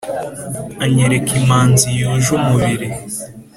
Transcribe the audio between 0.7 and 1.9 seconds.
anyereka imanzi